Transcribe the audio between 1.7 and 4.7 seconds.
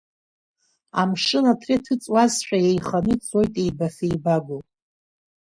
иҭыҵуазшәа еиханы ицоит еибафеибаго.